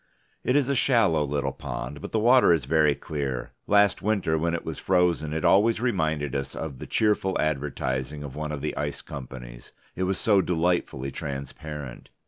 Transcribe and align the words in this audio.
It 0.43 0.55
is 0.55 0.67
a 0.67 0.73
shallow 0.73 1.23
little 1.23 1.51
pond, 1.51 2.01
but 2.01 2.11
the 2.11 2.17
water 2.17 2.51
is 2.51 2.65
very 2.65 2.95
clear; 2.95 3.51
last 3.67 4.01
winter 4.01 4.35
when 4.35 4.55
it 4.55 4.65
was 4.65 4.79
frozen 4.79 5.31
it 5.31 5.45
always 5.45 5.79
reminded 5.79 6.35
us 6.35 6.55
of 6.55 6.79
the 6.79 6.87
cheerful 6.87 7.39
advertising 7.39 8.23
of 8.23 8.35
one 8.35 8.51
of 8.51 8.61
the 8.61 8.75
ice 8.75 9.03
companies, 9.03 9.73
it 9.95 10.05
was 10.05 10.17
so 10.17 10.41
delightfully 10.41 11.11
transparent. 11.11 12.09